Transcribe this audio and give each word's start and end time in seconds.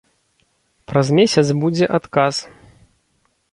Праз 0.91 1.07
месяц 1.19 1.45
будзе 1.65 1.85
адказ. 2.01 2.35